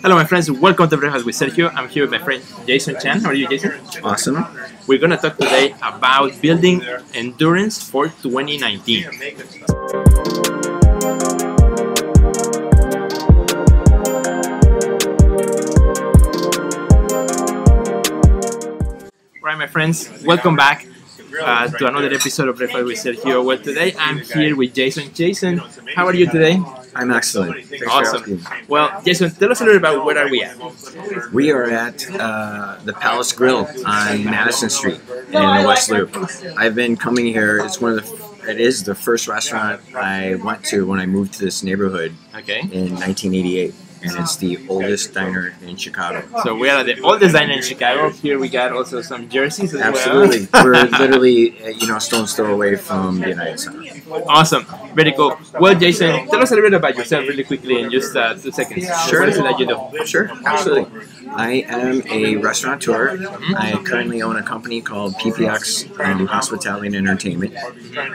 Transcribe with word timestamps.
Hello, 0.00 0.14
my 0.14 0.24
friends. 0.24 0.48
Welcome 0.48 0.88
to 0.90 0.96
Breakfast 0.96 1.26
with 1.26 1.34
Sergio. 1.34 1.74
I'm 1.74 1.88
here 1.88 2.04
with 2.04 2.12
my 2.12 2.18
friend 2.18 2.40
Jason 2.68 2.94
Chan. 3.00 3.20
How 3.20 3.30
are 3.30 3.34
you, 3.34 3.48
Jason? 3.48 3.72
Awesome. 4.04 4.46
We're 4.86 4.98
going 5.00 5.10
to 5.10 5.16
talk 5.16 5.36
today 5.36 5.74
about 5.82 6.40
building 6.40 6.84
endurance 7.14 7.82
for 7.82 8.06
2019. 8.06 9.06
Right, 19.42 19.58
my 19.58 19.66
friends. 19.66 20.08
Welcome 20.24 20.54
back 20.54 20.86
uh, 21.42 21.66
to 21.66 21.86
another 21.88 22.14
episode 22.14 22.48
of 22.48 22.56
Breakfast 22.56 22.84
with 22.84 22.98
Sergio. 22.98 23.44
Well, 23.44 23.58
today 23.58 23.94
I'm 23.98 24.20
here 24.20 24.54
with 24.54 24.74
Jason. 24.74 25.12
Jason, 25.12 25.58
how 25.96 26.06
are 26.06 26.14
you 26.14 26.26
today? 26.30 26.62
I'm 26.98 27.10
excellent. 27.12 27.64
Thanks 27.66 27.86
Awesome. 27.88 28.40
asking. 28.40 28.66
Well, 28.68 29.00
Jason, 29.04 29.30
tell 29.30 29.50
us 29.52 29.60
a 29.60 29.64
little 29.64 29.78
about 29.78 30.04
where 30.04 30.18
are 30.18 30.28
we 30.28 30.42
at? 30.42 30.56
We 31.32 31.52
are 31.52 31.64
at 31.64 32.04
uh, 32.18 32.78
the 32.84 32.92
Palace 32.92 33.32
Grill 33.32 33.68
on 33.86 34.24
Madison 34.24 34.68
Street 34.68 35.00
in 35.26 35.32
the 35.32 35.64
West 35.66 35.90
Loop. 35.90 36.16
I've 36.56 36.74
been 36.74 36.96
coming 36.96 37.26
here. 37.26 37.58
It's 37.64 37.80
one 37.80 37.96
of 37.98 38.04
the. 38.04 38.28
It 38.50 38.60
is 38.60 38.82
the 38.84 38.94
first 38.94 39.28
restaurant 39.28 39.80
I 39.94 40.36
went 40.36 40.64
to 40.66 40.86
when 40.86 40.98
I 41.00 41.06
moved 41.06 41.34
to 41.34 41.44
this 41.44 41.62
neighborhood 41.62 42.14
Okay. 42.34 42.60
in 42.60 42.94
1988, 42.94 43.74
and 44.02 44.12
it's 44.18 44.36
the 44.36 44.58
oldest 44.68 45.14
diner 45.14 45.54
in 45.62 45.76
Chicago. 45.76 46.22
So 46.42 46.54
we 46.54 46.68
are 46.68 46.84
the 46.84 47.00
oldest 47.00 47.34
diner 47.34 47.54
in 47.54 47.62
Chicago. 47.62 48.10
Here 48.10 48.38
we 48.38 48.48
got 48.48 48.72
also 48.72 49.02
some 49.02 49.28
jerseys 49.28 49.74
as 49.74 49.80
Absolutely, 49.80 50.48
we're 50.54 50.84
literally 50.84 51.62
uh, 51.62 51.68
you 51.68 51.86
know 51.86 51.96
a 51.96 52.00
stone's 52.00 52.34
throw 52.34 52.52
away 52.52 52.76
from 52.76 53.20
the 53.20 53.28
United 53.28 53.58
Center. 53.58 53.82
Awesome. 54.26 54.66
Very 54.94 55.12
cool. 55.12 55.38
Well, 55.60 55.78
Jason, 55.78 56.26
tell 56.28 56.42
us 56.42 56.50
a 56.50 56.54
little 56.54 56.70
bit 56.70 56.76
about 56.76 56.96
yourself 56.96 57.26
really 57.28 57.44
quickly 57.44 57.80
in 57.80 57.90
just 57.90 58.14
uh, 58.16 58.34
two 58.34 58.52
seconds. 58.52 58.86
Sure. 59.08 59.20
What 59.20 59.28
is 59.30 59.38
it 59.38 59.42
that 59.42 59.58
you 59.58 59.66
do? 59.66 60.06
Sure, 60.06 60.30
absolutely. 60.44 61.02
I 61.30 61.64
am 61.68 62.02
a 62.08 62.36
restaurateur. 62.36 63.16
I 63.56 63.80
currently 63.84 64.22
own 64.22 64.36
a 64.36 64.42
company 64.42 64.80
called 64.80 65.14
PPX 65.14 65.98
um, 66.00 66.26
Hospitality 66.26 66.88
and 66.88 66.96
Entertainment. 66.96 67.54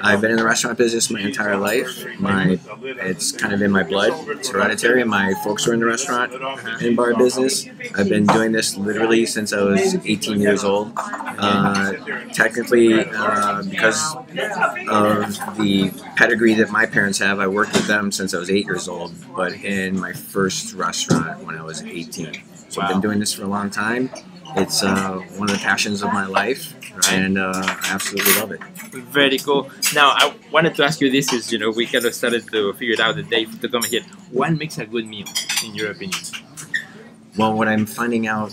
I've 0.02 0.22
been 0.22 0.31
in 0.31 0.38
the 0.38 0.45
restaurant 0.45 0.78
business 0.78 1.09
my 1.09 1.22
entire 1.22 1.58
life. 1.58 2.05
My 2.20 2.59
it's 2.81 3.31
kind 3.31 3.53
of 3.53 3.61
in 3.61 3.72
my 3.72 3.83
blood. 3.83 4.11
It's 4.30 4.50
hereditary. 4.50 5.03
My 5.03 5.33
folks 5.44 5.67
were 5.67 5.73
in 5.73 5.80
the 5.80 5.86
restaurant 5.86 6.33
and 6.81 6.95
bar 6.95 7.16
business. 7.16 7.67
I've 7.95 8.09
been 8.09 8.25
doing 8.25 8.52
this 8.52 8.78
literally 8.78 9.25
since 9.25 9.53
I 9.53 9.61
was 9.61 9.95
18 9.95 10.39
years 10.42 10.64
old. 10.64 10.94
Uh, 10.95 11.94
technically, 12.33 13.05
uh, 13.05 13.64
because 13.64 14.16
of 14.89 15.58
the 15.58 15.92
pedigree 16.16 16.53
that 16.55 16.72
my 16.72 16.86
parents 16.86 17.20
have, 17.20 17.39
I 17.39 17.48
worked 17.48 17.73
with 17.73 17.88
them 17.88 18.11
since 18.11 18.33
I 18.33 18.39
was 18.39 18.50
eight 18.50 18.66
years 18.66 18.88
old. 18.88 19.14
But 19.36 19.53
in 19.53 20.00
my 20.00 20.14
first 20.14 20.73
restaurant 20.73 21.44
when 21.44 21.55
I 21.55 21.64
was 21.64 21.81
18. 21.81 22.53
So 22.74 22.82
I've 22.82 22.90
been 22.90 23.02
doing 23.02 23.20
this 23.20 23.32
for 23.32 23.44
a 23.44 23.48
long 23.48 23.70
time. 23.70 24.10
It's 24.56 24.82
uh, 24.82 25.20
one 25.38 25.48
of 25.48 25.56
the 25.56 25.62
passions 25.62 26.02
of 26.02 26.12
my 26.12 26.26
life, 26.26 26.74
and 27.12 27.38
uh, 27.38 27.52
I 27.56 27.92
absolutely 27.94 28.34
love 28.34 28.52
it. 28.52 28.64
Very 29.12 29.38
cool. 29.38 29.70
Now, 29.94 30.10
I 30.10 30.34
wanted 30.52 30.74
to 30.78 30.84
ask 30.84 31.00
you 31.00 31.12
this: 31.12 31.32
is 31.34 31.52
you 31.52 31.60
know 31.60 31.70
we 31.70 31.86
kind 31.86 32.04
of 32.04 32.16
started 32.16 32.52
to 32.52 32.74
figure 32.74 32.96
it 32.96 33.00
out 33.00 33.16
the 33.16 33.22
day 33.22 33.46
to 33.46 33.70
come 33.70 33.84
here. 33.84 34.02
What 34.32 34.54
makes 34.54 34.80
a 34.80 34.88
good 34.88 35.06
meal, 35.08 35.28
in 35.64 35.76
your 35.76 35.92
opinion? 35.92 36.20
Well, 37.38 37.54
what 37.54 37.68
I'm 37.68 37.86
finding 37.86 38.26
out 38.26 38.52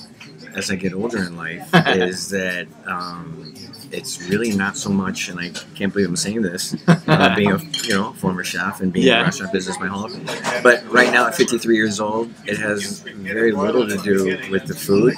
as 0.55 0.71
I 0.71 0.77
get 0.77 0.93
older 0.93 1.23
in 1.25 1.39
life 1.39 1.71
is 1.75 2.29
that 2.29 2.69
um, 2.85 3.55
it's 3.92 4.22
really 4.28 4.52
not 4.56 4.77
so 4.77 4.91
much, 4.91 5.28
and 5.28 5.38
I 5.41 5.50
can't 5.74 5.92
believe 5.92 6.08
I'm 6.08 6.16
saying 6.16 6.42
this, 6.42 6.77
uh, 6.88 7.34
being 7.34 7.52
a 7.52 7.58
you 7.83 7.94
know 7.94 8.12
former 8.14 8.44
chef 8.44 8.80
and 8.80 8.92
being 8.92 9.06
in 9.06 9.12
Yeah. 9.12 9.19
the 9.20 9.24
restaurant 9.27 9.52
business 9.52 9.78
my 9.80 9.86
whole 9.88 10.08
life. 10.08 10.60
But 10.62 10.84
right 10.92 11.12
now, 11.12 11.27
at 11.27 11.34
53 11.34 11.74
years 11.77 12.00
old, 12.00 12.33
it 12.46 12.58
has 12.58 13.00
very 13.00 13.52
little 13.52 13.86
to 13.88 13.96
do 13.98 14.24
with 14.50 14.66
the 14.66 14.74
food, 14.74 15.14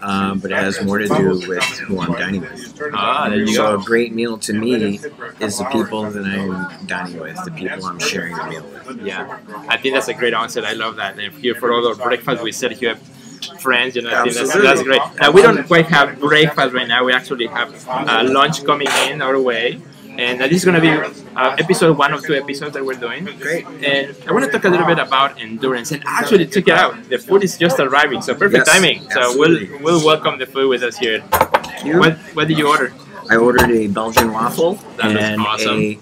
um, 0.00 0.38
but 0.40 0.50
it 0.50 0.56
has 0.56 0.82
more 0.84 0.98
to 0.98 1.06
do 1.06 1.46
with 1.48 1.62
who 1.80 2.00
I'm 2.00 2.12
dining 2.12 2.40
with. 2.42 2.80
Ah, 2.94 3.28
there 3.28 3.38
you 3.38 3.54
So 3.54 3.76
go. 3.76 3.82
a 3.82 3.84
great 3.84 4.12
meal 4.12 4.38
to 4.38 4.52
me 4.52 4.98
is 5.40 5.58
the 5.58 5.68
people 5.72 6.02
that 6.10 6.24
I'm 6.24 6.86
dining 6.86 7.18
with, 7.20 7.36
the 7.44 7.50
people 7.52 7.84
I'm 7.86 7.98
sharing 7.98 8.34
the 8.36 8.44
meal 8.46 8.64
with. 8.64 9.00
Yeah, 9.02 9.38
I 9.68 9.76
think 9.76 9.94
that's 9.94 10.08
a 10.08 10.14
great 10.14 10.34
answer. 10.34 10.64
I 10.64 10.72
love 10.72 10.96
that. 10.96 11.18
And 11.18 11.32
here 11.34 11.54
for 11.54 11.72
all 11.72 11.82
the 11.88 11.94
breakfast 12.02 12.42
with 12.42 12.54
Sergio 12.54 12.96
friends, 13.60 13.96
you 13.96 14.02
know, 14.02 14.10
I 14.14 14.22
think 14.24 14.34
that's, 14.36 14.54
that's 14.54 14.82
great. 14.82 15.00
Now, 15.20 15.30
we 15.30 15.42
don't 15.42 15.66
quite 15.66 15.86
have 15.86 16.18
breakfast 16.18 16.72
right 16.74 16.88
now. 16.88 17.04
We 17.04 17.12
actually 17.12 17.46
have 17.46 17.88
uh, 17.88 18.24
lunch 18.24 18.64
coming 18.64 18.88
in 19.08 19.22
our 19.22 19.40
way. 19.40 19.80
And 20.18 20.42
uh, 20.42 20.46
this 20.46 20.58
is 20.58 20.64
going 20.66 20.74
to 20.74 20.80
be 20.82 20.90
uh, 21.36 21.56
episode 21.58 21.96
one 21.96 22.12
of 22.12 22.22
two 22.22 22.34
episodes 22.34 22.74
that 22.74 22.84
we're 22.84 23.00
doing. 23.00 23.24
Great. 23.40 23.64
And 23.66 24.14
I 24.28 24.32
want 24.32 24.44
to 24.44 24.50
talk 24.50 24.64
a 24.64 24.68
little 24.68 24.86
bit 24.86 24.98
about 24.98 25.40
endurance. 25.40 25.90
And 25.90 26.02
actually, 26.06 26.46
check 26.46 26.68
it 26.68 26.74
out. 26.74 27.08
The 27.08 27.16
food 27.16 27.42
is 27.44 27.56
just 27.56 27.80
arriving, 27.80 28.20
so 28.20 28.34
perfect 28.34 28.66
Yes, 28.66 28.74
timing. 28.74 29.08
So 29.10 29.20
absolutely. 29.20 29.70
we'll 29.78 29.96
we'll 30.00 30.04
welcome 30.06 30.38
the 30.38 30.44
food 30.44 30.68
with 30.68 30.82
us 30.82 30.98
here. 30.98 31.20
What 31.84 32.18
what 32.36 32.46
did 32.48 32.58
you 32.58 32.68
order? 32.68 32.92
I 33.30 33.36
ordered 33.36 33.70
a 33.70 33.86
Belgian 33.86 34.32
waffle 34.32 34.74
That 34.98 35.12
looks 35.12 35.22
and 35.24 35.40
awesome. 35.40 35.78
a. 35.78 35.94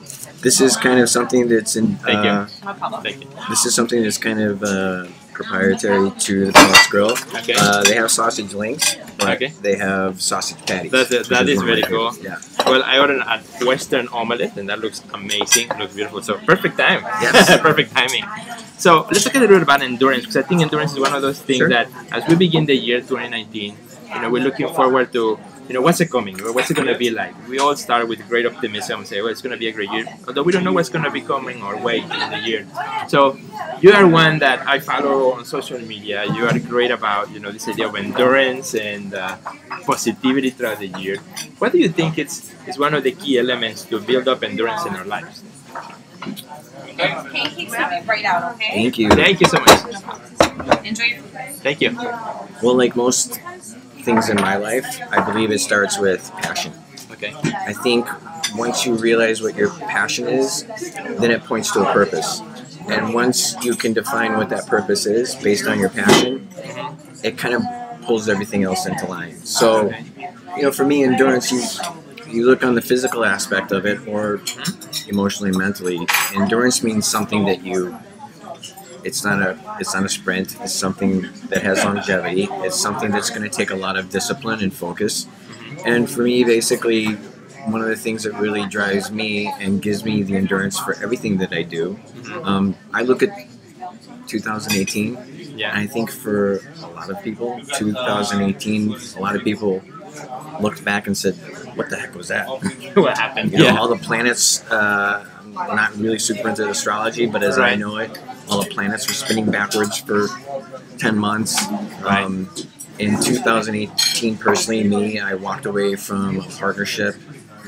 This 0.42 0.60
is 0.60 0.76
kind 0.76 0.98
of 0.98 1.08
something 1.08 1.46
that's 1.48 1.76
in. 1.76 1.94
Thank 1.96 2.24
you. 2.24 2.30
uh, 2.30 3.00
Thank 3.02 3.22
you. 3.22 3.30
This 3.48 3.64
is 3.66 3.74
something 3.76 4.02
that's 4.02 4.18
kind 4.18 4.40
of 4.40 4.62
uh, 4.64 5.06
proprietary 5.32 6.10
to 6.26 6.46
the 6.46 6.52
Palace 6.52 6.86
Grill. 6.88 7.12
Okay. 7.38 7.54
Uh, 7.56 7.82
they 7.82 7.94
have 7.94 8.10
sausage 8.10 8.52
links, 8.54 8.96
Okay. 9.22 9.48
they 9.62 9.76
have 9.76 10.20
sausage 10.20 10.64
patties. 10.66 10.90
That's 10.92 11.10
it. 11.12 11.28
That 11.28 11.48
is 11.48 11.60
my 11.60 11.66
very 11.66 11.82
cool. 11.82 12.12
Yeah. 12.20 12.38
Well, 12.66 12.82
I 12.84 12.98
ordered 12.98 13.20
a 13.20 13.42
Western 13.66 14.08
omelette, 14.08 14.56
and 14.56 14.68
that 14.68 14.80
looks 14.80 15.02
amazing. 15.14 15.68
Looks 15.78 15.94
beautiful. 15.94 16.22
So 16.22 16.38
perfect 16.38 16.76
time. 16.78 17.02
Yes. 17.22 17.58
perfect 17.68 17.94
timing. 17.94 18.24
So 18.78 19.06
let's 19.10 19.24
talk 19.24 19.34
a 19.34 19.38
little 19.38 19.56
bit 19.56 19.62
about 19.62 19.82
endurance, 19.82 20.22
because 20.24 20.36
I 20.38 20.42
think 20.42 20.62
endurance 20.62 20.92
is 20.92 20.98
one 21.00 21.14
of 21.14 21.20
those 21.22 21.40
things 21.40 21.58
Sure. 21.58 21.68
that, 21.68 21.88
as 22.12 22.26
we 22.28 22.34
begin 22.36 22.64
the 22.66 22.74
year 22.74 23.00
2019, 23.00 23.76
you 24.14 24.20
know, 24.20 24.30
we're 24.30 24.42
looking 24.42 24.68
forward 24.72 25.12
to, 25.12 25.38
you 25.70 25.74
know, 25.74 25.82
what's 25.82 26.00
it 26.00 26.10
coming? 26.10 26.36
What's 26.52 26.68
it 26.72 26.74
going 26.74 26.88
to 26.88 26.98
be 26.98 27.10
like? 27.10 27.32
We 27.46 27.60
all 27.60 27.76
start 27.76 28.08
with 28.08 28.26
great 28.26 28.44
optimism 28.44 28.98
and 28.98 29.06
say, 29.06 29.22
well, 29.22 29.30
it's 29.30 29.40
going 29.40 29.52
to 29.52 29.56
be 29.56 29.68
a 29.68 29.72
great 29.72 29.88
year, 29.92 30.04
although 30.26 30.42
we 30.42 30.50
don't 30.50 30.64
know 30.64 30.72
what's 30.72 30.88
going 30.88 31.04
to 31.04 31.12
be 31.12 31.20
coming 31.20 31.62
our 31.62 31.78
way 31.78 31.98
in 32.00 32.08
the 32.08 32.40
year. 32.44 32.66
So 33.06 33.38
you 33.80 33.92
are 33.92 34.04
one 34.04 34.40
that 34.40 34.66
I 34.66 34.80
follow 34.80 35.30
on 35.34 35.44
social 35.44 35.78
media. 35.78 36.24
You 36.24 36.48
are 36.48 36.58
great 36.58 36.90
about, 36.90 37.30
you 37.30 37.38
know, 37.38 37.52
this 37.52 37.68
idea 37.68 37.86
of 37.86 37.94
endurance 37.94 38.74
and 38.74 39.14
uh, 39.14 39.36
positivity 39.86 40.50
throughout 40.50 40.80
the 40.80 40.88
year. 40.88 41.18
What 41.62 41.70
do 41.70 41.78
you 41.78 41.88
think 41.88 42.18
is, 42.18 42.52
is 42.66 42.76
one 42.76 42.92
of 42.92 43.04
the 43.04 43.12
key 43.12 43.38
elements 43.38 43.84
to 43.84 44.00
build 44.00 44.26
up 44.26 44.42
endurance 44.42 44.84
in 44.86 44.96
our 44.96 45.04
lives? 45.04 45.44
Pancakes 46.98 47.74
coming 47.76 48.04
right 48.06 48.24
out, 48.24 48.56
okay? 48.56 48.74
Thank 48.74 48.98
you. 48.98 49.08
Thank 49.10 49.40
you 49.40 49.46
so 49.46 49.60
much. 49.60 50.84
Enjoy 50.84 51.04
your 51.04 51.22
food. 51.22 51.54
Thank 51.62 51.80
you. 51.80 51.94
Well, 52.60 52.74
like 52.74 52.96
most 52.96 53.38
things 54.10 54.28
in 54.28 54.36
my 54.36 54.56
life, 54.56 54.86
I 55.10 55.24
believe 55.24 55.50
it 55.50 55.60
starts 55.60 55.98
with 55.98 56.30
passion. 56.38 56.72
Okay. 57.12 57.32
I 57.44 57.72
think 57.72 58.06
once 58.56 58.84
you 58.84 58.94
realize 58.94 59.40
what 59.40 59.54
your 59.54 59.70
passion 59.70 60.26
is, 60.26 60.64
then 61.20 61.30
it 61.30 61.44
points 61.44 61.70
to 61.72 61.88
a 61.88 61.92
purpose. 61.92 62.40
And 62.88 63.14
once 63.14 63.54
you 63.64 63.74
can 63.74 63.92
define 63.92 64.36
what 64.36 64.48
that 64.48 64.66
purpose 64.66 65.06
is 65.06 65.36
based 65.36 65.66
on 65.68 65.78
your 65.78 65.90
passion, 65.90 66.48
it 67.22 67.38
kind 67.38 67.54
of 67.54 67.62
pulls 68.02 68.28
everything 68.28 68.64
else 68.64 68.86
into 68.86 69.06
line. 69.06 69.36
So, 69.44 69.92
you 70.56 70.62
know, 70.62 70.72
for 70.72 70.84
me, 70.84 71.04
endurance, 71.04 71.52
you 71.52 71.62
you 72.28 72.46
look 72.46 72.62
on 72.62 72.76
the 72.76 72.82
physical 72.82 73.24
aspect 73.24 73.72
of 73.72 73.86
it 73.86 74.06
or 74.06 74.38
hmm? 74.38 75.10
emotionally, 75.10 75.56
mentally. 75.56 76.06
Endurance 76.34 76.82
means 76.82 77.06
something 77.06 77.44
that 77.44 77.64
you. 77.64 77.96
It's 79.04 79.24
not 79.24 79.40
a 79.42 79.58
it's 79.80 79.94
not 79.94 80.04
a 80.04 80.08
sprint. 80.08 80.56
It's 80.60 80.72
something 80.74 81.22
that 81.48 81.62
has 81.62 81.84
longevity. 81.84 82.48
It's 82.66 82.76
something 82.76 83.10
that's 83.10 83.30
going 83.30 83.42
to 83.42 83.48
take 83.48 83.70
a 83.70 83.76
lot 83.76 83.96
of 83.96 84.10
discipline 84.10 84.60
and 84.62 84.72
focus. 84.72 85.26
And 85.84 86.10
for 86.10 86.22
me, 86.22 86.44
basically, 86.44 87.06
one 87.72 87.80
of 87.80 87.88
the 87.88 87.96
things 87.96 88.22
that 88.24 88.34
really 88.34 88.66
drives 88.66 89.10
me 89.10 89.46
and 89.60 89.80
gives 89.82 90.04
me 90.04 90.22
the 90.22 90.36
endurance 90.36 90.78
for 90.78 90.94
everything 91.02 91.38
that 91.38 91.52
I 91.52 91.62
do, 91.62 91.98
um, 92.44 92.74
I 92.92 93.02
look 93.02 93.22
at 93.22 93.30
2018, 94.26 95.16
and 95.16 95.58
Yeah. 95.58 95.72
I 95.74 95.86
think 95.86 96.10
for 96.10 96.60
a 96.82 96.88
lot 96.88 97.10
of 97.10 97.22
people, 97.22 97.60
2018, 97.76 98.94
a 99.16 99.20
lot 99.20 99.36
of 99.36 99.42
people 99.42 99.82
looked 100.60 100.84
back 100.84 101.06
and 101.06 101.16
said, 101.16 101.34
"What 101.74 101.90
the 101.90 101.96
heck 101.96 102.14
was 102.14 102.28
that?" 102.28 102.46
what 102.94 103.18
happened? 103.18 103.52
You 103.52 103.58
know, 103.58 103.64
Yeah. 103.64 103.76
all 103.78 103.88
the 103.88 103.96
planets. 103.96 104.62
Uh, 104.70 105.24
I'm 105.56 105.76
not 105.76 105.96
really 105.96 106.18
super 106.18 106.48
into 106.48 106.68
astrology, 106.68 107.26
but 107.26 107.42
as 107.42 107.58
I 107.58 107.74
know 107.74 107.96
it, 107.98 108.18
all 108.50 108.62
the 108.62 108.68
planets 108.70 109.06
were 109.06 109.14
spinning 109.14 109.50
backwards 109.50 109.98
for 109.98 110.26
10 110.98 111.16
months. 111.18 111.56
Right. 112.02 112.24
Um, 112.24 112.50
in 112.98 113.18
2018, 113.22 114.36
personally, 114.36 114.84
me, 114.84 115.18
I 115.20 115.34
walked 115.34 115.64
away 115.64 115.96
from 115.96 116.40
a 116.40 116.42
partnership 116.42 117.14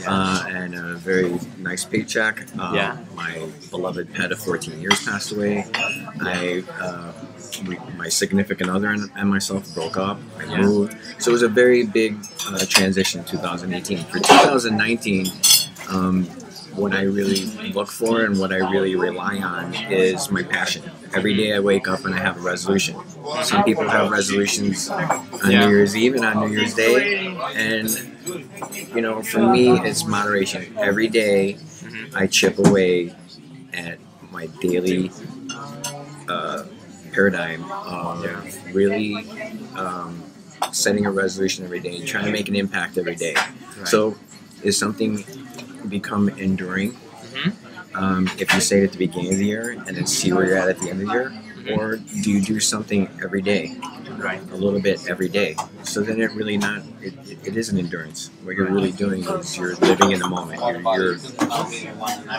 uh, 0.07 0.45
and 0.49 0.75
a 0.75 0.95
very 0.97 1.39
nice 1.59 1.85
paycheck. 1.85 2.43
Um, 2.59 2.75
Yeah. 2.75 2.99
My 3.15 3.49
beloved 3.71 4.13
pet 4.13 4.33
of 4.33 4.41
14 4.41 4.81
years 4.81 5.03
passed 5.05 5.33
away. 5.33 5.65
I, 6.21 6.63
uh, 6.81 7.13
we, 7.67 7.79
my 7.97 8.09
significant 8.09 8.69
other 8.69 8.89
and, 8.91 9.11
and 9.17 9.31
myself 9.31 9.73
broke 9.75 9.97
up. 9.97 10.19
I 10.39 10.45
Yeah. 10.45 10.61
moved. 10.63 10.97
So 11.19 11.31
it 11.31 11.33
was 11.33 11.43
a 11.43 11.49
very 11.49 11.85
big 11.87 12.17
uh, 12.49 12.65
transition 12.69 13.21
in 13.21 13.27
2018. 13.27 14.05
For 14.05 14.19
2019, 14.19 15.27
um, 15.89 16.25
what 16.75 16.93
I 16.93 17.03
really 17.03 17.45
look 17.73 17.89
for 17.91 18.23
and 18.25 18.39
what 18.39 18.53
I 18.53 18.59
really 18.71 18.97
rely 18.97 19.39
on 19.39 19.75
is 19.93 20.31
my 20.31 20.43
passion. 20.43 20.83
every 21.15 21.35
day 21.35 21.53
I 21.55 21.61
wake 21.61 21.89
up 21.89 22.07
and 22.07 22.15
I 22.15 22.19
have 22.19 22.39
a 22.39 22.41
resolution. 22.41 22.97
Some 23.43 23.65
people 23.65 23.87
have 23.89 24.11
resolutions 24.11 24.89
on 24.89 25.51
Yeah. 25.51 25.67
New 25.67 25.77
Year's 25.77 25.95
Eve 25.95 26.15
and 26.15 26.25
on 26.25 26.49
New 26.49 26.57
Year's 26.57 26.73
Day, 26.75 27.27
and 27.55 27.89
you 28.95 29.03
know, 29.03 29.23
for 29.23 29.41
me, 29.53 29.71
it's 29.89 30.07
moderation. 30.07 30.75
Every 30.79 31.09
day, 31.09 31.59
Mhm. 31.85 32.15
I 32.17 32.27
chip 32.27 32.59
away 32.59 33.15
at 33.75 33.99
my 34.31 34.47
daily 34.63 35.11
uh, 36.29 36.65
paradigm 37.13 37.65
of 37.71 38.25
really 38.75 39.15
um, 39.77 40.23
setting 40.73 41.05
a 41.07 41.11
resolution 41.11 41.65
every 41.65 41.81
day, 41.81 41.97
and 41.97 42.07
trying 42.07 42.25
to 42.25 42.31
make 42.33 42.49
an 42.49 42.57
impact 42.57 42.97
every 42.97 43.17
day. 43.17 43.35
So, 43.85 44.17
is 44.63 44.79
something 44.79 45.25
become 45.93 46.29
enduring? 46.31 46.93
Mhm. 47.35 47.53
Um, 47.95 48.31
if 48.39 48.53
you 48.55 48.61
say 48.61 48.81
it 48.81 48.85
at 48.85 48.93
the 48.93 48.99
beginning 49.07 49.33
of 49.35 49.39
the 49.39 49.47
year 49.47 49.77
and 49.87 49.93
then 49.97 50.07
see 50.07 50.33
where 50.33 50.47
you're 50.47 50.57
at 50.59 50.69
at 50.69 50.79
the 50.81 50.89
end 50.91 51.01
of 51.03 51.07
the 51.07 51.13
year, 51.13 51.29
Mhm. 51.31 51.77
or 51.77 51.97
do 52.23 52.29
you 52.35 52.41
do 52.41 52.59
something 52.59 53.09
every 53.23 53.43
day, 53.43 53.77
Right. 54.19 54.41
a 54.53 54.57
little 54.57 54.81
bit 54.81 54.99
every 55.13 55.29
day? 55.29 55.55
So 55.85 56.01
then 56.01 56.17
it 56.21 56.31
really 56.33 56.57
not 56.57 56.81
it, 57.03 57.13
it, 57.33 57.39
it 57.49 57.55
is 57.61 57.69
an 57.73 57.79
endurance. 57.79 58.31
What 58.45 58.57
you're 58.57 58.71
really 58.79 58.93
doing 59.05 59.23
is 59.25 59.57
you're 59.59 59.75
living 59.91 60.11
in 60.13 60.21
the 60.25 60.29
moment. 60.39 60.59
You're 60.63 60.81
you're, 60.99 61.17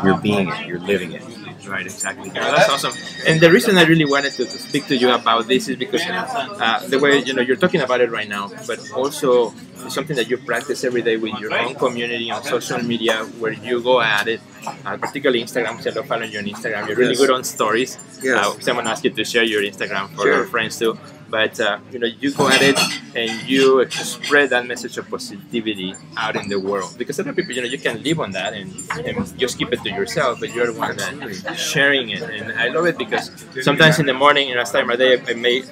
you're 0.04 0.18
being 0.18 0.50
it. 0.50 0.68
You're 0.68 0.80
living 0.80 1.12
it. 1.14 1.24
Right, 1.68 1.86
exactly. 1.86 2.30
Yeah, 2.36 2.52
that's 2.52 2.70
awesome. 2.70 2.94
And 3.26 3.40
the 3.40 3.50
reason 3.50 3.78
I 3.78 3.84
really 3.86 4.06
wanted 4.06 4.34
to, 4.34 4.44
to 4.46 4.58
speak 4.68 4.88
to 4.88 4.96
you 4.98 5.12
about 5.12 5.48
this 5.48 5.70
is 5.70 5.78
because 5.78 6.04
uh, 6.06 6.84
the 6.90 7.00
way 7.00 7.20
you 7.24 7.34
know 7.34 7.42
you're 7.42 7.56
talking 7.66 7.82
about 7.82 8.02
it 8.02 8.12
right 8.12 8.28
now, 8.28 8.52
but 8.68 8.80
also 8.92 9.54
something 9.90 10.16
that 10.16 10.30
you 10.30 10.38
practice 10.38 10.84
every 10.84 11.02
day 11.02 11.18
with 11.18 11.34
your 11.40 11.54
own 11.54 11.76
community 11.76 12.30
on 12.32 12.44
social 12.44 12.80
media, 12.84 13.24
where 13.40 13.54
you 13.54 13.82
go 13.82 14.02
at 14.02 14.28
it. 14.28 14.42
Uh, 14.86 14.96
particularly 14.96 15.44
Instagram, 15.44 15.76
which 15.78 15.88
I 15.88 15.90
love 15.90 16.08
following 16.08 16.32
you 16.32 16.40
on 16.40 16.46
Instagram. 16.46 16.88
You're 16.88 16.96
really 16.96 17.12
Yes. 17.16 17.20
good 17.20 17.32
on 17.32 17.44
stories. 17.44 17.98
Yes. 18.24 18.38
Uh, 18.48 18.58
someone 18.62 18.88
asked 18.88 19.04
you 19.04 19.10
to 19.10 19.26
share 19.26 19.44
your 19.44 19.62
Instagram 19.62 20.08
for 20.16 20.22
Sure. 20.22 20.34
your 20.36 20.46
friends 20.46 20.80
too. 20.80 20.98
But 21.30 21.60
uh, 21.60 21.80
you 21.92 22.00
know, 22.00 22.08
you 22.08 22.32
go 22.32 22.48
at 22.48 22.62
it 22.62 22.80
and 23.14 23.30
you 23.50 23.86
spread 23.90 24.52
that 24.52 24.66
message 24.66 24.98
of 24.98 25.10
positivity 25.10 25.96
out 26.16 26.36
in 26.38 26.48
the 26.48 26.60
world. 26.60 26.96
Because 26.98 27.20
other 27.20 27.34
people, 27.34 27.52
you 27.54 27.62
know, 27.62 27.68
you 27.68 27.78
can 27.80 28.02
live 28.04 28.20
on 28.22 28.32
that 28.32 28.54
and, 28.54 28.72
and 29.06 29.38
just 29.38 29.58
keep 29.58 29.74
it 29.74 29.82
to 29.84 29.90
yourself, 29.90 30.40
but 30.40 30.54
you're 30.56 30.68
the 30.72 30.80
one 30.80 30.96
that 30.96 31.58
sharing 31.58 32.12
it. 32.12 32.22
And 32.22 32.54
I 32.58 32.70
love 32.70 32.86
it 32.86 32.98
because 32.98 33.32
sometimes 33.62 34.00
in 34.00 34.06
the 34.06 34.14
morning, 34.14 34.48
you 34.48 34.56
know, 34.56 34.62
I 34.62 34.64
start 34.66 34.88
my 34.88 34.96
day, 34.96 35.20
I 35.28 35.34
may 35.34 35.64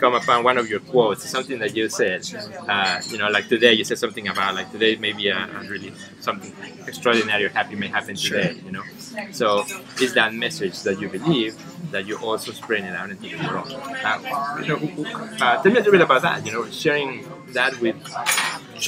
come 0.00 0.14
upon 0.14 0.44
one 0.44 0.58
of 0.58 0.68
your 0.68 0.80
quotes, 0.80 1.28
something 1.28 1.58
that 1.60 1.76
you 1.76 1.88
said. 1.88 2.22
Uh, 2.68 3.00
you 3.10 3.18
know, 3.18 3.28
like 3.28 3.48
today, 3.48 3.72
you 3.74 3.84
said 3.84 3.98
something 3.98 4.28
about 4.28 4.54
like 4.54 4.70
today 4.72 4.96
maybe 4.96 5.28
a, 5.28 5.36
a 5.38 5.64
really 5.68 5.92
something 6.20 6.52
extraordinary 6.86 7.44
or 7.44 7.50
happy 7.50 7.76
may 7.76 7.88
happen 7.88 8.16
today. 8.16 8.56
You 8.64 8.72
know, 8.72 8.84
so 9.30 9.64
it's 10.00 10.14
that 10.14 10.34
message 10.34 10.82
that 10.82 11.00
you 11.00 11.08
believe 11.08 11.56
that 11.92 12.06
you 12.06 12.16
also 12.18 12.52
spread 12.52 12.84
it 12.84 12.94
out 12.94 13.10
into 13.10 13.28
the 13.28 13.36
world. 13.48 13.72
Uh, 14.04 14.18
you 14.62 14.68
know, 14.68 15.04
uh, 15.40 15.62
tell 15.62 15.72
me 15.72 15.78
a 15.78 15.82
little 15.82 15.92
bit 15.92 16.00
about 16.02 16.22
that. 16.22 16.46
You 16.46 16.52
know, 16.52 16.70
sharing 16.70 17.24
that 17.52 17.78
with 17.80 17.96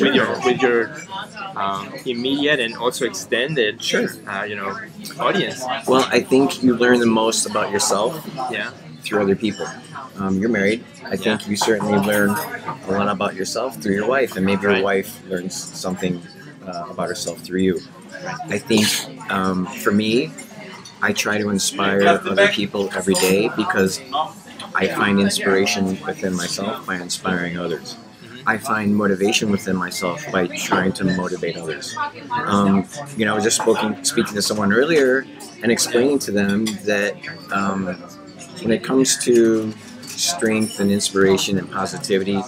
with 0.00 0.14
your 0.14 0.40
with 0.44 0.60
your 0.62 0.90
um, 1.56 1.92
immediate 2.06 2.60
and 2.60 2.76
also 2.76 3.04
extended, 3.06 3.82
Sure. 3.82 4.08
uh, 4.26 4.44
you 4.44 4.56
know, 4.56 4.78
audience. 5.20 5.62
Well, 5.86 6.06
I 6.10 6.20
think 6.20 6.62
you 6.62 6.76
learn 6.76 7.00
the 7.00 7.06
most 7.06 7.46
about 7.46 7.70
yourself 7.70 8.14
Yeah, 8.50 8.70
through 9.02 9.22
other 9.22 9.36
people. 9.36 9.66
Um, 10.22 10.38
you're 10.38 10.50
married. 10.50 10.84
I 11.04 11.16
think 11.16 11.48
you 11.48 11.56
certainly 11.56 11.98
learn 11.98 12.30
a 12.30 12.92
lot 12.92 13.08
about 13.08 13.34
yourself 13.34 13.76
through 13.82 13.94
your 13.94 14.06
wife, 14.06 14.36
and 14.36 14.46
maybe 14.46 14.62
your 14.62 14.72
Right. 14.72 14.84
wife 14.84 15.10
learns 15.28 15.54
something 15.56 16.22
uh, 16.64 16.86
about 16.90 17.08
herself 17.08 17.40
through 17.40 17.60
you. 17.60 17.80
I 18.48 18.58
think 18.58 18.86
um, 19.32 19.66
for 19.66 19.90
me, 19.90 20.30
I 21.02 21.12
try 21.12 21.38
to 21.38 21.48
inspire 21.50 22.06
other 22.06 22.46
people 22.48 22.88
every 22.94 23.14
day 23.14 23.50
because 23.56 24.00
I 24.76 24.86
find 24.86 25.18
inspiration 25.18 25.98
within 26.06 26.34
myself 26.36 26.86
by 26.86 26.96
inspiring 26.96 27.58
others. 27.58 27.96
I 28.46 28.58
find 28.58 28.94
motivation 28.94 29.50
within 29.50 29.74
myself 29.76 30.24
by 30.30 30.46
trying 30.46 30.92
to 30.94 31.04
motivate 31.04 31.56
others. 31.56 31.96
Um, 32.32 32.86
you 33.16 33.24
know, 33.24 33.32
I 33.32 33.34
was 33.34 33.44
just 33.44 33.56
spoken, 33.56 34.04
speaking 34.04 34.34
to 34.34 34.42
someone 34.42 34.72
earlier 34.72 35.26
and 35.62 35.72
explaining 35.72 36.20
to 36.20 36.30
them 36.32 36.66
that 36.84 37.14
um, 37.52 37.86
when 38.62 38.70
it 38.72 38.84
comes 38.84 39.16
to 39.24 39.72
strength 40.22 40.80
and 40.80 40.90
inspiration 40.90 41.58
and 41.58 41.70
positivity, 41.70 42.40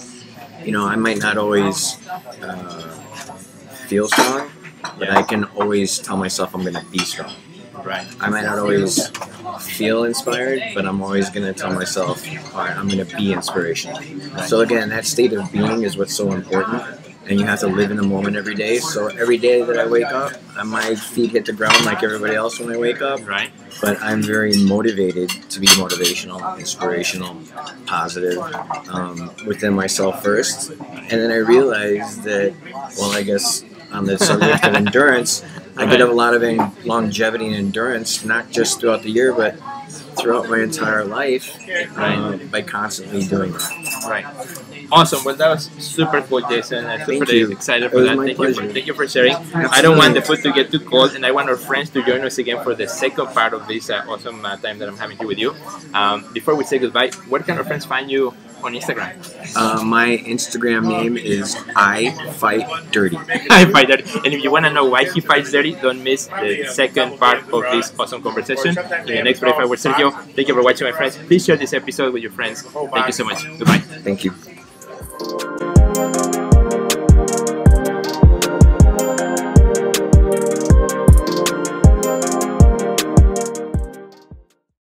you 0.63 0.71
know, 0.71 0.85
I 0.85 0.95
might 0.95 1.19
not 1.19 1.37
always 1.37 1.97
uh, 2.41 2.81
feel 3.87 4.07
strong, 4.07 4.49
but 4.97 5.09
I 5.09 5.21
can 5.23 5.43
always 5.59 5.99
tell 5.99 6.17
myself 6.17 6.55
I'm 6.55 6.61
going 6.61 6.73
to 6.73 6.85
be 6.85 6.99
strong. 6.99 7.33
right. 7.83 8.07
I 8.19 8.29
might 8.29 8.43
not 8.43 8.57
always 8.57 9.09
feel 9.59 10.05
inspired, 10.05 10.61
but 10.73 10.85
I'm 10.85 11.01
always 11.01 11.29
going 11.29 11.45
to 11.45 11.53
tell 11.53 11.73
myself, 11.73 12.25
all 12.53 12.61
right, 12.65 12.75
I'm 12.75 12.87
going 12.87 13.05
to 13.05 13.15
be 13.15 13.33
inspirational. 13.33 14.01
So 14.43 14.61
again, 14.61 14.89
that 14.89 15.05
state 15.05 15.33
of 15.33 15.51
being 15.51 15.83
is 15.83 15.97
what's 15.97 16.15
so 16.15 16.31
important, 16.31 16.81
and 17.27 17.39
you 17.39 17.45
have 17.45 17.59
to 17.61 17.67
live 17.67 17.91
in 17.91 17.97
the 17.97 18.03
moment 18.03 18.35
every 18.35 18.55
day. 18.55 18.77
So 18.77 19.07
every 19.07 19.37
day 19.37 19.61
that 19.61 19.77
I 19.77 19.85
wake 19.87 20.05
up, 20.05 20.33
uh, 20.57 20.63
my 20.63 20.95
feet 20.95 21.31
hit 21.31 21.45
the 21.45 21.53
ground 21.53 21.83
like 21.85 22.03
everybody 22.03 22.35
else 22.35 22.59
when 22.59 22.71
I 22.71 22.77
wake 22.77 23.01
up, 23.01 23.27
Right. 23.27 23.51
but 23.81 23.99
I'm 24.01 24.21
very 24.21 24.53
motivated 24.57 25.29
to 25.49 25.59
be 25.59 25.67
motivational, 25.67 26.57
inspirational, 26.59 27.35
positive 27.85 28.37
um, 28.89 29.31
within 29.45 29.73
myself 29.73 30.23
first. 30.23 30.69
And 30.71 31.09
then 31.21 31.31
I 31.31 31.37
realized 31.37 32.23
that, 32.23 32.53
well, 32.97 33.11
I 33.11 33.23
guess 33.23 33.63
on 33.91 34.05
the 34.05 34.17
subject 34.17 34.63
of 34.65 34.73
endurance, 34.83 35.43
I 35.77 35.85
could 35.89 35.99
have 35.99 36.09
a 36.09 36.13
lot 36.13 36.33
of 36.33 36.85
longevity 36.85 37.47
and 37.47 37.55
endurance, 37.55 38.23
not 38.23 38.49
just 38.49 38.79
throughout 38.79 39.03
the 39.03 39.09
year, 39.11 39.33
but 39.33 39.57
throughout 40.17 40.49
my 40.49 40.59
entire 40.61 41.03
life 41.03 41.57
uh, 41.97 42.37
by 42.51 42.61
constantly 42.61 43.25
doing 43.25 43.51
that. 43.51 44.05
Right. 44.07 44.25
Awesome. 44.91 45.23
Well, 45.23 45.35
that 45.35 45.49
was 45.49 45.65
super 45.77 46.21
cool, 46.21 46.41
Jason. 46.41 46.85
I'm 46.85 47.05
super 47.05 47.31
you. 47.31 47.51
excited 47.51 47.91
for 47.91 48.01
that. 48.01 48.17
Thank 48.17 48.37
you, 48.37 48.53
for, 48.53 48.67
thank 48.73 48.87
you 48.87 48.93
for 48.93 49.07
sharing. 49.07 49.35
I 49.53 49.81
don't 49.81 49.97
want 49.97 50.13
the 50.13 50.21
food 50.21 50.41
to 50.43 50.51
get 50.51 50.71
too 50.71 50.79
cold, 50.79 51.15
and 51.15 51.25
I 51.25 51.31
want 51.31 51.49
our 51.49 51.57
friends 51.57 51.89
to 51.91 52.03
join 52.03 52.21
us 52.21 52.37
again 52.37 52.63
for 52.63 52.75
the 52.75 52.87
second 52.87 53.27
part 53.27 53.53
of 53.53 53.67
this 53.67 53.89
uh, 53.89 54.05
awesome 54.07 54.45
uh, 54.45 54.57
time 54.57 54.79
that 54.79 54.87
I'm 54.87 54.97
having 54.97 55.17
here 55.17 55.27
with 55.27 55.39
you. 55.39 55.55
Um, 55.93 56.25
before 56.33 56.55
we 56.55 56.63
say 56.63 56.79
goodbye, 56.79 57.11
where 57.29 57.41
can 57.41 57.57
our 57.57 57.63
friends 57.63 57.85
find 57.85 58.09
you 58.09 58.33
on 58.63 58.73
Instagram? 58.73 59.13
Uh, 59.55 59.83
my 59.83 60.17
Instagram 60.25 60.87
name 60.87 61.17
is 61.17 61.55
I 61.75 62.11
Fight 62.33 62.67
Dirty. 62.91 63.17
I 63.49 63.65
fight 63.71 63.87
dirty. 63.87 64.03
And 64.25 64.33
if 64.33 64.43
you 64.43 64.51
want 64.51 64.65
to 64.65 64.71
know 64.71 64.85
why 64.85 65.05
he 65.05 65.21
fights 65.21 65.51
dirty, 65.51 65.73
don't 65.75 66.03
miss 66.03 66.27
the 66.27 66.67
second 66.71 67.19
part 67.19 67.41
of 67.53 67.63
this 67.71 67.93
awesome 67.99 68.21
conversation 68.21 68.69
in 68.69 69.05
the 69.05 69.23
next 69.23 69.39
Breakfast 69.39 69.69
with 69.69 69.81
Sergio. 69.81 70.11
Thank 70.33 70.47
you 70.47 70.53
for 70.53 70.63
watching, 70.63 70.87
my 70.87 70.93
friends. 70.93 71.17
Please 71.17 71.45
share 71.45 71.57
this 71.57 71.73
episode 71.73 72.13
with 72.13 72.23
your 72.23 72.31
friends. 72.31 72.61
Thank 72.61 73.07
you 73.07 73.13
so 73.13 73.23
much. 73.23 73.43
Goodbye. 73.57 73.79
Thank 73.79 74.23
you. 74.23 74.33